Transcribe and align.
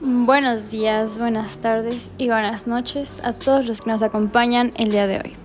Buenos 0.00 0.70
días, 0.70 1.18
buenas 1.18 1.58
tardes 1.58 2.10
y 2.16 2.28
buenas 2.28 2.66
noches 2.66 3.20
a 3.24 3.32
todos 3.32 3.66
los 3.66 3.80
que 3.80 3.90
nos 3.90 4.02
acompañan 4.02 4.72
el 4.76 4.90
día 4.90 5.06
de 5.06 5.16
hoy. 5.16 5.36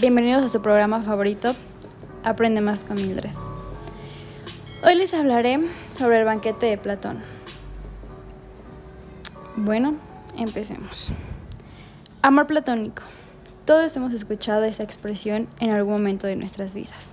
Bienvenidos 0.00 0.44
a 0.44 0.48
su 0.48 0.60
programa 0.60 1.02
favorito, 1.02 1.54
Aprende 2.24 2.60
más 2.60 2.84
con 2.84 2.96
Mildred. 2.96 3.30
Hoy 4.84 4.94
les 4.94 5.14
hablaré 5.14 5.60
sobre 5.92 6.18
el 6.18 6.24
banquete 6.24 6.66
de 6.66 6.76
Platón. 6.76 7.22
Bueno, 9.56 9.96
empecemos. 10.36 11.12
Amor 12.20 12.48
platónico. 12.48 13.04
Todos 13.64 13.96
hemos 13.96 14.12
escuchado 14.12 14.64
esa 14.64 14.82
expresión 14.82 15.46
en 15.60 15.70
algún 15.70 15.92
momento 15.92 16.26
de 16.26 16.34
nuestras 16.34 16.74
vidas. 16.74 17.12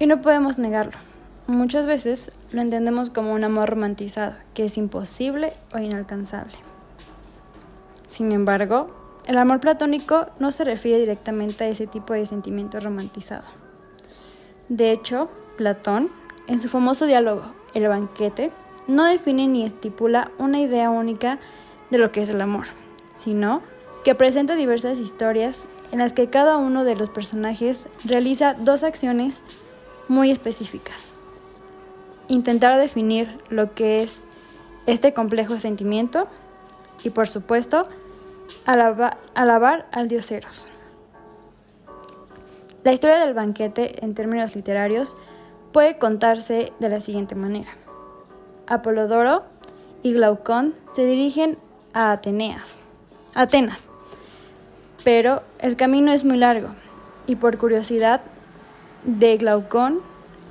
Y 0.00 0.06
no 0.06 0.20
podemos 0.22 0.58
negarlo. 0.58 0.98
Muchas 1.46 1.86
veces 1.86 2.32
lo 2.50 2.62
entendemos 2.62 3.10
como 3.10 3.32
un 3.32 3.44
amor 3.44 3.70
romantizado, 3.70 4.34
que 4.54 4.64
es 4.64 4.76
imposible 4.76 5.52
o 5.72 5.78
inalcanzable. 5.78 6.56
Sin 8.08 8.32
embargo, 8.32 8.88
el 9.24 9.38
amor 9.38 9.60
platónico 9.60 10.26
no 10.40 10.50
se 10.50 10.64
refiere 10.64 10.98
directamente 10.98 11.62
a 11.62 11.68
ese 11.68 11.86
tipo 11.86 12.12
de 12.12 12.26
sentimiento 12.26 12.80
romantizado. 12.80 13.44
De 14.68 14.90
hecho, 14.90 15.30
Platón, 15.56 16.10
en 16.48 16.58
su 16.58 16.68
famoso 16.68 17.06
diálogo 17.06 17.44
El 17.74 17.86
banquete, 17.86 18.50
no 18.88 19.04
define 19.04 19.46
ni 19.46 19.64
estipula 19.64 20.32
una 20.38 20.58
idea 20.58 20.90
única 20.90 21.38
de 21.90 21.98
lo 21.98 22.10
que 22.10 22.22
es 22.22 22.30
el 22.30 22.40
amor, 22.40 22.66
sino 23.22 23.62
que 24.04 24.14
presenta 24.14 24.54
diversas 24.54 24.98
historias 24.98 25.66
en 25.92 25.98
las 25.98 26.12
que 26.12 26.28
cada 26.28 26.56
uno 26.56 26.84
de 26.84 26.96
los 26.96 27.10
personajes 27.10 27.88
realiza 28.04 28.54
dos 28.54 28.82
acciones 28.82 29.40
muy 30.08 30.30
específicas 30.30 31.12
intentar 32.30 32.78
definir 32.78 33.38
lo 33.50 33.74
que 33.74 34.02
es 34.02 34.22
este 34.86 35.12
complejo 35.12 35.58
sentimiento 35.58 36.26
y 37.02 37.10
por 37.10 37.28
supuesto 37.28 37.82
alabar 38.64 39.88
al 39.90 40.08
dios 40.08 40.30
Eros. 40.30 40.70
La 42.84 42.92
historia 42.92 43.18
del 43.18 43.34
banquete 43.34 44.02
en 44.04 44.14
términos 44.14 44.54
literarios 44.54 45.16
puede 45.72 45.98
contarse 45.98 46.72
de 46.78 46.88
la 46.88 47.00
siguiente 47.00 47.34
manera. 47.34 47.70
Apolodoro 48.66 49.42
y 50.02 50.12
Glaucón 50.12 50.74
se 50.90 51.04
dirigen 51.04 51.58
a 51.92 52.12
Ateneas, 52.12 52.80
Atenas, 53.34 53.88
pero 55.04 55.42
el 55.58 55.76
camino 55.76 56.12
es 56.12 56.24
muy 56.24 56.36
largo 56.36 56.68
y 57.26 57.36
por 57.36 57.58
curiosidad 57.58 58.22
de 59.04 59.36
Glaucón 59.36 60.00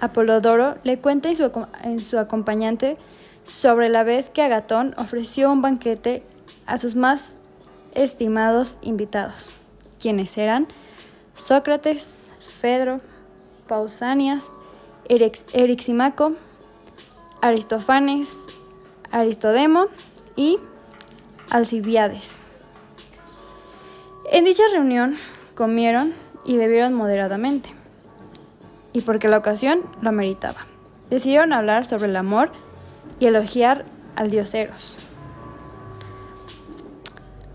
Apolodoro 0.01 0.77
le 0.83 0.99
cuenta 0.99 1.29
en 1.29 1.99
su, 1.99 2.17
acompañante 2.17 2.97
sobre 3.43 3.89
la 3.89 4.03
vez 4.03 4.29
que 4.29 4.41
Agatón 4.41 4.95
ofreció 4.97 5.51
un 5.51 5.61
banquete 5.61 6.23
a 6.65 6.77
sus 6.77 6.95
más 6.95 7.37
estimados 7.93 8.79
invitados, 8.81 9.51
quienes 9.99 10.37
eran 10.37 10.67
Sócrates, 11.35 12.29
Fedro, 12.61 13.01
Pausanias, 13.67 14.53
Eriximaco, 15.07 16.33
Aristófanes, 17.41 18.29
Aristodemo 19.11 19.87
y 20.35 20.59
Alcibiades. 21.49 22.48
En 24.31 24.45
dicha 24.45 24.61
reunión 24.71 25.17
comieron 25.55 26.13
y 26.45 26.57
bebieron 26.57 26.93
moderadamente 26.93 27.71
y 28.93 29.01
porque 29.01 29.27
la 29.27 29.39
ocasión 29.39 29.81
lo 30.01 30.11
meritaba. 30.11 30.67
Decidieron 31.09 31.51
hablar 31.51 31.87
sobre 31.87 32.09
el 32.09 32.15
amor 32.15 32.51
y 33.19 33.25
elogiar 33.25 33.85
al 34.15 34.29
dios 34.29 34.53
Eros. 34.53 34.99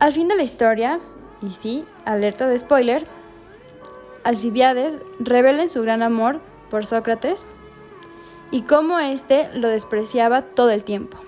Al 0.00 0.12
fin 0.12 0.26
de 0.26 0.34
la 0.34 0.42
historia, 0.42 0.98
y 1.42 1.52
sí, 1.52 1.84
alerta 2.04 2.48
de 2.48 2.58
spoiler, 2.58 3.06
Alcibiades 4.24 4.98
revela 5.20 5.68
su 5.68 5.80
gran 5.82 6.02
amor 6.02 6.40
por 6.70 6.86
Sócrates 6.86 7.46
y 8.50 8.62
cómo 8.62 8.98
éste 8.98 9.48
lo 9.54 9.68
despreciaba 9.68 10.42
todo 10.42 10.70
el 10.70 10.82
tiempo. 10.82 11.18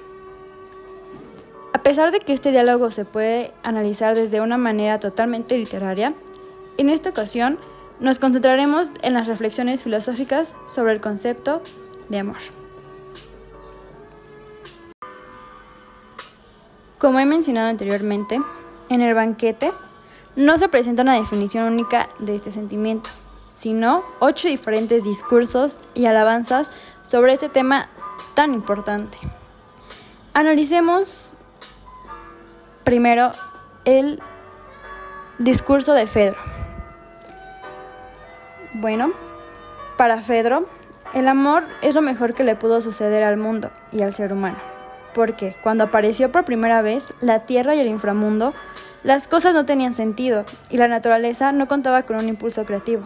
A 1.86 1.88
pesar 1.88 2.10
de 2.10 2.19
que 2.19 2.32
este 2.32 2.50
diálogo 2.50 2.91
se 2.91 3.04
puede 3.04 3.52
analizar 3.62 4.16
desde 4.16 4.41
una 4.41 4.58
manera 4.58 4.98
totalmente 4.98 5.56
literaria, 5.56 6.14
en 6.78 6.91
esta 6.91 7.10
ocasión 7.10 7.60
nos 8.00 8.19
concentraremos 8.19 8.88
en 9.02 9.14
las 9.14 9.28
reflexiones 9.28 9.84
filosóficas 9.84 10.56
sobre 10.66 10.94
el 10.94 11.00
concepto 11.00 11.62
de 12.08 12.19
amor. 12.19 12.38
Como 16.98 17.20
he 17.20 17.24
mencionado 17.24 17.69
anteriormente, 17.69 18.41
en 18.88 19.00
el 19.00 19.14
banquete 19.14 19.70
no 20.34 20.58
se 20.58 20.68
presenta 20.68 21.03
una 21.03 21.14
definición 21.14 21.72
única 21.72 22.08
de 22.18 22.34
este 22.34 22.50
sentimiento, 22.50 23.10
sino 23.53 24.03
ocho 24.18 24.48
diferentes 24.48 25.04
discursos 25.04 25.78
y 25.94 26.06
alabanzas 26.06 26.68
sobre 27.04 27.32
este 27.34 27.48
tema 27.48 27.91
tan 28.34 28.54
importante. 28.54 29.18
Analicemos 30.34 31.35
primero 32.86 33.32
el 33.84 34.22
discurso 35.41 35.92
de 35.92 36.06
Fedro. 36.06 36.38
Bueno, 38.74 39.10
para 39.97 40.22
Fedro, 40.22 40.69
el 41.12 41.26
amor 41.26 41.64
es 41.82 41.97
lo 41.97 42.00
mejor 42.00 42.34
que 42.34 42.44
le 42.44 42.54
pudo 42.54 42.80
suceder 42.80 43.24
al 43.24 43.38
mundo 43.38 43.72
y 43.91 44.02
al 44.02 44.14
ser 44.14 44.32
humano, 44.32 44.58
porque 45.16 45.56
cuando 45.64 45.82
apareció 45.82 46.30
por 46.30 46.44
primera 46.44 46.80
vez 46.80 47.12
la 47.20 47.41
tierra 47.41 47.74
y 47.74 47.80
el 47.80 47.88
inframundo, 47.88 48.52
las 49.03 49.26
cosas 49.26 49.53
no 49.53 49.66
tenían 49.66 49.92
sentido 49.92 50.44
y 50.70 50.76
la 50.76 50.86
naturaleza 50.86 51.50
no 51.50 51.66
contaba 51.66 52.04
con 52.04 52.14
un 52.14 52.28
impulso 52.28 52.64
creativo. 52.66 53.03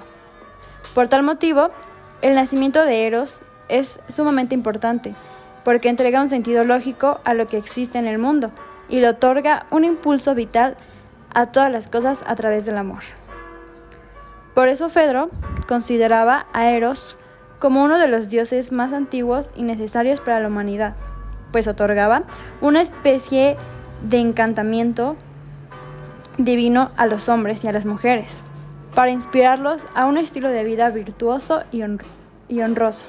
Por 0.94 1.08
tal 1.08 1.22
motivo, 1.22 1.70
el 2.20 2.34
nacimiento 2.34 2.84
de 2.84 3.06
Eros 3.06 3.40
es 3.70 3.98
sumamente 4.10 4.54
importante, 4.54 5.14
porque 5.64 5.88
entrega 5.88 6.20
un 6.20 6.28
sentido 6.28 6.64
lógico 6.64 7.20
a 7.24 7.32
lo 7.32 7.46
que 7.46 7.56
existe 7.56 7.96
en 7.96 8.08
el 8.08 8.18
mundo 8.18 8.50
y 8.90 9.00
le 9.00 9.08
otorga 9.08 9.66
un 9.70 9.84
impulso 9.84 10.34
vital 10.34 10.76
a 11.32 11.46
todas 11.46 11.70
las 11.70 11.88
cosas 11.88 12.22
a 12.26 12.34
través 12.36 12.66
del 12.66 12.76
amor. 12.76 13.02
Por 14.54 14.68
eso 14.68 14.88
Fedro 14.88 15.30
consideraba 15.66 16.46
a 16.52 16.70
Eros 16.70 17.16
como 17.60 17.84
uno 17.84 17.98
de 17.98 18.08
los 18.08 18.28
dioses 18.30 18.72
más 18.72 18.92
antiguos 18.92 19.52
y 19.54 19.62
necesarios 19.62 20.20
para 20.20 20.40
la 20.40 20.48
humanidad, 20.48 20.96
pues 21.52 21.68
otorgaba 21.68 22.24
una 22.60 22.80
especie 22.80 23.56
de 24.02 24.18
encantamiento 24.18 25.16
divino 26.38 26.90
a 26.96 27.06
los 27.06 27.28
hombres 27.28 27.62
y 27.64 27.68
a 27.68 27.72
las 27.72 27.86
mujeres, 27.86 28.42
para 28.94 29.10
inspirarlos 29.10 29.86
a 29.94 30.06
un 30.06 30.16
estilo 30.16 30.48
de 30.48 30.64
vida 30.64 30.90
virtuoso 30.90 31.62
y, 31.70 31.82
honroso. 32.62 33.06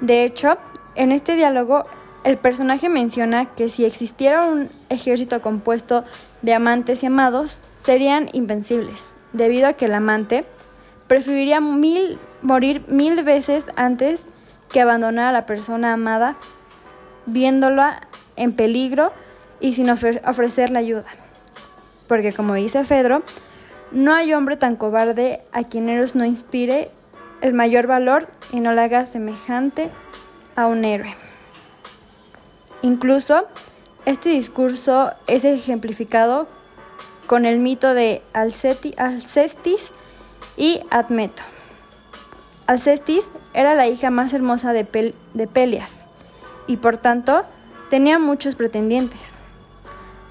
De 0.00 0.24
hecho, 0.24 0.58
en 0.96 1.12
este 1.12 1.36
diálogo, 1.36 1.86
el 2.26 2.38
personaje 2.38 2.88
menciona 2.88 3.44
que 3.54 3.68
si 3.68 3.84
existiera 3.84 4.46
un 4.46 4.68
ejército 4.88 5.40
compuesto 5.40 6.02
de 6.42 6.54
amantes 6.54 7.04
y 7.04 7.06
amados, 7.06 7.52
serían 7.52 8.28
invencibles, 8.32 9.14
debido 9.32 9.68
a 9.68 9.74
que 9.74 9.84
el 9.84 9.94
amante 9.94 10.44
preferiría 11.06 11.60
mil, 11.60 12.18
morir 12.42 12.84
mil 12.88 13.22
veces 13.22 13.68
antes 13.76 14.26
que 14.72 14.80
abandonar 14.80 15.28
a 15.28 15.32
la 15.32 15.46
persona 15.46 15.92
amada, 15.92 16.34
viéndola 17.26 18.08
en 18.34 18.52
peligro 18.54 19.12
y 19.60 19.74
sin 19.74 19.88
ofrecerle 19.88 20.80
ayuda. 20.80 21.06
Porque 22.08 22.32
como 22.32 22.54
dice 22.54 22.84
Fedro, 22.84 23.22
no 23.92 24.12
hay 24.12 24.34
hombre 24.34 24.56
tan 24.56 24.74
cobarde 24.74 25.42
a 25.52 25.62
quien 25.62 25.88
Eros 25.88 26.16
no 26.16 26.24
inspire 26.24 26.90
el 27.40 27.52
mayor 27.52 27.86
valor 27.86 28.26
y 28.52 28.58
no 28.58 28.72
le 28.72 28.80
haga 28.80 29.06
semejante 29.06 29.90
a 30.56 30.66
un 30.66 30.84
héroe. 30.84 31.25
Incluso 32.82 33.46
este 34.04 34.28
discurso 34.30 35.12
es 35.26 35.44
ejemplificado 35.44 36.46
con 37.26 37.44
el 37.44 37.58
mito 37.58 37.94
de 37.94 38.22
Alcestis 38.32 39.90
y 40.56 40.80
Admeto. 40.90 41.42
Alcestis 42.66 43.30
era 43.54 43.74
la 43.74 43.88
hija 43.88 44.10
más 44.10 44.32
hermosa 44.32 44.72
de, 44.72 44.84
Pelias 44.84 46.00
y 46.66 46.76
por 46.76 46.98
tanto 46.98 47.44
tenía 47.90 48.18
muchos 48.18 48.54
pretendientes. 48.54 49.34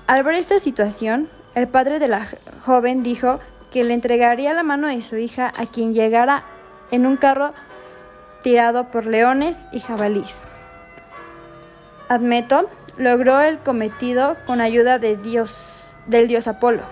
Al 0.08 0.24
ver 0.24 0.36
esta 0.36 0.60
situación, 0.60 1.30
el 1.56 1.68
padre 1.68 2.00
de 2.00 2.08
la 2.08 2.28
joven 2.66 3.04
dijo 3.04 3.40
que 3.72 3.84
le 3.84 3.94
entregaría 3.94 4.54
la 4.54 4.64
mano 4.64 4.88
de 4.88 5.02
su 5.02 5.18
hija 5.18 5.52
a 5.58 5.66
quien 5.66 5.94
llegara 5.94 6.44
en 6.92 7.06
un 7.06 7.18
carro 7.18 7.54
tirado 8.42 8.92
por 8.92 9.06
leones 9.06 9.58
y 9.72 9.80
jabalís. 9.80 10.44
Admeto 12.08 12.70
logró 12.98 13.42
el 13.42 13.58
cometido 13.58 14.38
con 14.46 14.62
ayuda 14.62 15.00
del 15.00 15.22
dios 15.24 16.48
Apolo, 16.48 16.84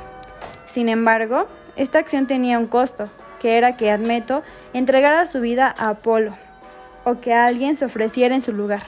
Sin 0.65 0.89
embargo, 0.89 1.47
esta 1.75 1.99
acción 1.99 2.25
tenía 2.25 2.57
un 2.57 2.65
costo, 2.65 3.09
que 3.39 3.57
era 3.57 3.77
que 3.77 3.91
Admeto 3.91 4.41
entregara 4.73 5.27
su 5.27 5.39
vida 5.39 5.73
a 5.77 5.89
Apolo, 5.89 6.33
o 7.03 7.19
que 7.19 7.33
alguien 7.33 7.75
se 7.75 7.85
ofreciera 7.85 8.33
en 8.33 8.41
su 8.41 8.53
lugar. 8.53 8.83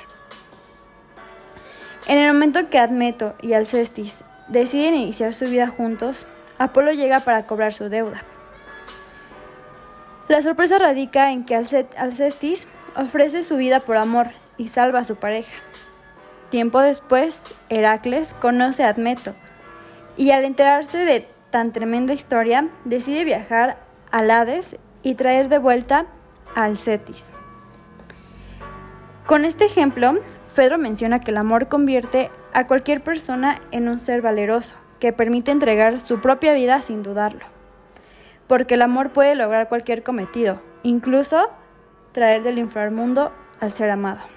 En 2.07 2.17
el 2.17 2.33
momento 2.33 2.69
que 2.69 2.79
Admeto 2.79 3.35
y 3.41 3.53
Alcestis 3.53 4.23
deciden 4.47 4.95
iniciar 4.95 5.35
su 5.35 5.45
vida 5.45 5.67
juntos, 5.67 6.25
Apolo 6.57 6.91
llega 6.91 7.19
para 7.19 7.45
cobrar 7.45 7.73
su 7.73 7.89
deuda. 7.89 8.23
La 10.27 10.41
sorpresa 10.41 10.79
radica 10.79 11.31
en 11.31 11.45
que 11.45 11.55
Alcestis 11.55 12.67
ofrece 12.95 13.43
su 13.43 13.57
vida 13.57 13.81
por 13.81 13.97
amor 13.97 14.29
y 14.57 14.69
salva 14.69 14.99
a 14.99 15.03
su 15.03 15.17
pareja. 15.17 15.53
Tiempo 16.49 16.79
después, 16.81 17.53
Heracles 17.69 18.33
conoce 18.39 18.83
a 18.83 18.89
Admeto 18.89 19.33
y 20.17 20.31
al 20.31 20.45
enterarse 20.45 20.99
de 20.99 21.27
tan 21.49 21.71
tremenda 21.71 22.13
historia, 22.13 22.69
decide 22.85 23.23
viajar 23.23 23.77
al 24.11 24.31
Hades 24.31 24.77
y 25.03 25.15
traer 25.15 25.49
de 25.49 25.57
vuelta 25.57 26.05
a 26.55 26.63
Alcetis. 26.63 27.33
Con 29.25 29.45
este 29.45 29.65
ejemplo, 29.65 30.19
Fedro 30.53 30.77
menciona 30.77 31.19
que 31.19 31.31
el 31.31 31.37
amor 31.37 31.67
convierte 31.67 32.29
a 32.53 32.67
cualquier 32.67 33.01
persona 33.01 33.61
en 33.71 33.89
un 33.89 33.99
ser 33.99 34.21
valeroso, 34.21 34.75
que 34.99 35.13
permite 35.13 35.51
entregar 35.51 35.99
su 35.99 36.21
propia 36.21 36.53
vida 36.53 36.81
sin 36.81 37.03
dudarlo 37.03 37.55
porque 38.47 38.75
el 38.75 38.81
amor 38.81 39.11
puede 39.11 39.35
lograr 39.35 39.69
cualquier 39.69 40.03
cometido, 40.03 40.61
incluso 40.83 41.49
traer 42.11 42.43
del 42.43 42.59
inframundo 42.59 43.31
al 43.59 43.71
ser 43.71 43.89
amado. 43.89 44.34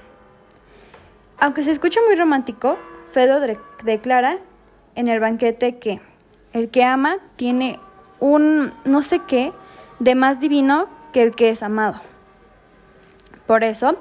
Aunque 1.40 1.62
se 1.62 1.70
escucha 1.70 2.00
muy 2.06 2.17
romántico, 2.17 2.79
Fedro 3.12 3.40
declara 3.85 4.38
en 4.96 5.06
el 5.06 5.20
banquete 5.20 5.79
que 5.79 6.00
el 6.52 6.69
que 6.69 6.82
ama 6.82 7.19
tiene 7.37 7.79
un 8.19 8.73
no 8.85 9.02
sé 9.02 9.20
qué 9.20 9.52
de 10.00 10.17
más 10.17 10.40
divino 10.40 10.88
que 11.12 11.23
el 11.23 11.35
que 11.35 11.50
es 11.50 11.62
amado. 11.62 12.00
Por 13.46 13.62
eso, 13.62 13.96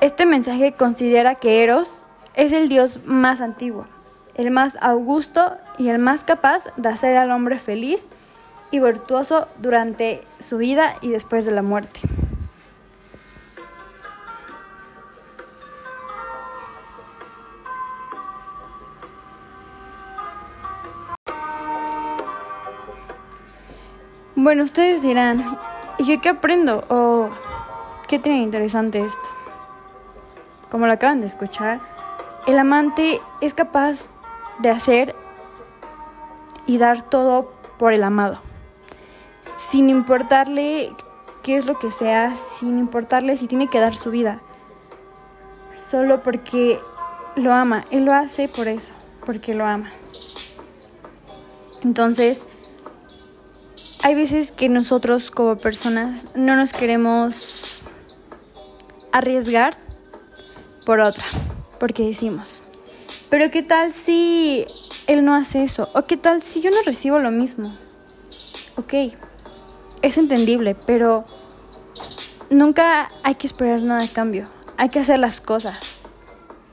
este 0.00 0.26
mensaje 0.26 0.72
considera 0.72 1.34
que 1.34 1.64
Eros 1.64 1.88
es 2.34 2.52
el 2.52 2.68
dios 2.68 3.00
más 3.04 3.40
antiguo, 3.40 3.86
el 4.36 4.52
más 4.52 4.78
augusto 4.80 5.56
y 5.76 5.88
el 5.88 5.98
más 5.98 6.22
capaz 6.22 6.64
de 6.76 6.88
hacer 6.88 7.16
al 7.16 7.32
hombre 7.32 7.58
feliz 7.58 8.06
y 8.70 8.78
virtuoso 8.78 9.48
durante 9.58 10.22
su 10.38 10.58
vida 10.58 10.94
y 11.00 11.10
después 11.10 11.44
de 11.46 11.52
la 11.52 11.62
muerte. 11.62 12.00
Bueno, 24.44 24.62
ustedes 24.62 25.00
dirán, 25.00 25.56
¿y 25.96 26.04
yo 26.04 26.20
qué 26.20 26.28
aprendo? 26.28 26.84
¿O 26.90 27.30
qué 28.06 28.18
tiene 28.18 28.42
interesante 28.42 29.02
esto? 29.02 29.30
Como 30.70 30.86
lo 30.86 30.92
acaban 30.92 31.20
de 31.20 31.26
escuchar, 31.26 31.80
el 32.46 32.58
amante 32.58 33.22
es 33.40 33.54
capaz 33.54 34.00
de 34.58 34.68
hacer 34.68 35.16
y 36.66 36.76
dar 36.76 37.08
todo 37.08 37.54
por 37.78 37.94
el 37.94 38.04
amado 38.04 38.38
sin 39.70 39.88
importarle 39.88 40.92
qué 41.42 41.56
es 41.56 41.64
lo 41.64 41.78
que 41.78 41.90
sea, 41.90 42.36
sin 42.36 42.78
importarle 42.78 43.38
si 43.38 43.46
tiene 43.46 43.68
que 43.68 43.80
dar 43.80 43.94
su 43.94 44.10
vida, 44.10 44.42
solo 45.90 46.22
porque 46.22 46.78
lo 47.34 47.54
ama. 47.54 47.86
Él 47.90 48.04
lo 48.04 48.12
hace 48.12 48.48
por 48.48 48.68
eso, 48.68 48.92
porque 49.24 49.54
lo 49.54 49.64
ama. 49.64 49.88
Entonces, 51.82 52.44
hay 54.04 54.14
veces 54.14 54.52
que 54.52 54.68
nosotros 54.68 55.30
como 55.30 55.56
personas 55.56 56.36
no 56.36 56.56
nos 56.56 56.74
queremos 56.74 57.80
arriesgar 59.12 59.78
por 60.84 61.00
otra, 61.00 61.24
porque 61.80 62.06
decimos, 62.06 62.60
pero 63.30 63.50
¿qué 63.50 63.62
tal 63.62 63.94
si 63.94 64.66
él 65.06 65.24
no 65.24 65.34
hace 65.34 65.64
eso? 65.64 65.88
¿O 65.94 66.02
qué 66.02 66.18
tal 66.18 66.42
si 66.42 66.60
yo 66.60 66.70
no 66.70 66.82
recibo 66.84 67.18
lo 67.18 67.30
mismo? 67.30 67.74
Ok, 68.76 68.92
es 70.02 70.18
entendible, 70.18 70.76
pero 70.86 71.24
nunca 72.50 73.08
hay 73.22 73.36
que 73.36 73.46
esperar 73.46 73.80
nada 73.80 74.04
a 74.04 74.12
cambio. 74.12 74.44
Hay 74.76 74.90
que 74.90 75.00
hacer 75.00 75.18
las 75.18 75.40
cosas 75.40 75.80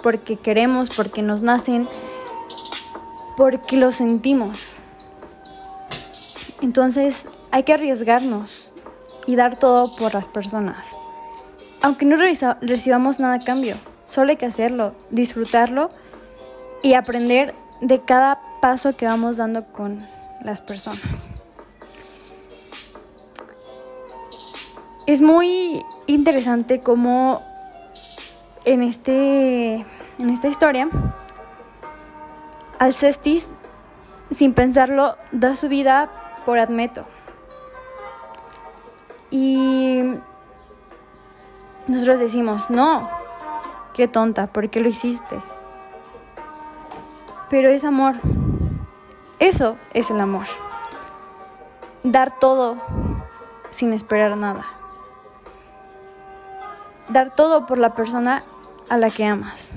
porque 0.04 0.36
queremos, 0.36 0.90
porque 0.90 1.22
nos 1.22 1.44
nacen, 1.44 1.88
porque 3.38 3.78
lo 3.78 3.94
sentimos. 3.94 4.81
Entonces 6.62 7.26
hay 7.52 7.64
que 7.64 7.74
arriesgarnos 7.74 8.74
y 9.26 9.36
dar 9.36 9.58
todo 9.58 9.96
por 9.96 10.14
las 10.14 10.28
personas. 10.28 10.86
Aunque 11.82 12.06
no 12.06 12.16
recibamos 12.62 13.20
nada 13.20 13.36
a 13.36 13.40
cambio, 13.40 13.76
solo 14.06 14.30
hay 14.30 14.38
que 14.38 14.46
hacerlo, 14.46 14.94
disfrutarlo 15.10 15.90
y 16.84 16.94
aprender 16.94 17.56
de 17.82 18.02
cada 18.02 18.40
paso 18.62 18.96
que 18.96 19.06
vamos 19.06 19.38
dando 19.38 19.66
con 19.66 19.98
las 20.44 20.62
personas. 20.62 21.30
Es 25.08 25.22
muy 25.22 25.84
interesante 26.06 26.80
cómo 26.80 27.42
en, 28.64 28.84
este, 28.84 29.86
en 30.20 30.30
esta 30.30 30.48
historia, 30.48 30.90
Alcestis, 32.78 33.50
sin 34.30 34.54
pensarlo, 34.54 35.18
da 35.32 35.56
su 35.56 35.68
vida 35.68 36.21
por 36.46 36.60
Admeto. 36.60 37.06
Y 39.30 40.04
nosotros 41.88 42.20
decimos, 42.20 42.70
no, 42.70 43.10
qué 43.94 44.08
tonta, 44.08 44.48
¿por 44.48 44.70
qué 44.70 44.82
lo 44.82 44.90
hiciste? 44.90 45.40
Pero 47.50 47.70
es 47.70 47.84
amor. 47.84 48.16
Eso 49.40 49.78
es 49.94 50.12
el 50.12 50.20
amor. 50.20 50.46
Dar 52.04 52.38
todo 52.40 52.78
sin 53.72 53.94
esperar 53.94 54.38
nada 54.38 54.66
dar 57.12 57.36
todo 57.36 57.66
por 57.66 57.78
la 57.78 57.94
persona 57.94 58.44
a 58.90 58.98
la 58.98 59.10
que 59.10 59.26
amas. 59.26 59.72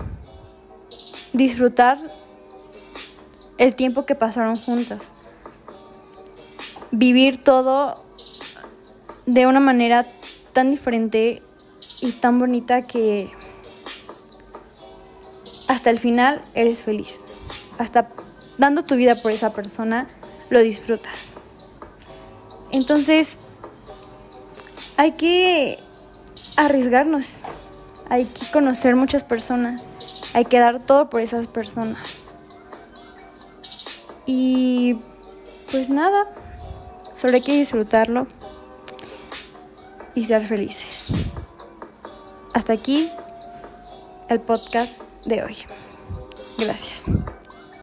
Disfrutar 1.33 1.99
el 3.59 3.75
tiempo 3.75 4.07
que 4.07 4.15
pasaron 4.15 4.57
juntas. 4.57 5.15
Vivir 6.97 7.43
todo 7.43 7.95
de 9.27 9.49
una 9.49 9.59
manera 9.59 10.07
tan 10.53 10.71
diferente 10.71 11.43
y 12.01 12.13
tan 12.13 12.39
bonita 12.39 12.87
que 12.87 13.33
hasta 15.67 15.91
el 15.91 15.99
final 15.99 16.41
eres 16.55 16.83
feliz. 16.83 17.19
Hasta 17.79 18.11
dando 18.59 18.85
tu 18.85 18.95
vida 18.95 19.21
por 19.21 19.33
esa 19.33 19.53
persona, 19.53 20.09
lo 20.51 20.61
disfrutas. 20.61 21.33
Entonces, 22.71 23.39
hay 24.97 25.13
que 25.13 25.81
arriesgarnos. 26.57 27.39
Hay 28.09 28.27
que 28.27 28.49
conocer 28.53 28.95
muchas 28.95 29.25
personas. 29.25 29.89
Hay 30.33 30.45
que 30.45 30.61
dar 30.61 30.79
todo 30.79 31.11
por 31.11 31.23
esas 31.23 31.49
personas. 31.49 32.23
Y 34.27 34.97
pues 35.73 35.91
nada, 35.91 36.29
solo 37.25 37.37
hay 37.37 37.41
que 37.41 37.55
disfrutarlo 37.55 38.27
y 40.15 40.27
ser 40.27 40.47
felices. 40.47 41.07
Hasta 42.53 42.75
aquí 42.75 43.11
el 44.29 44.43
podcast 44.43 45.01
de 45.25 45.43
hoy. 45.43 45.57
Gracias. 46.59 47.07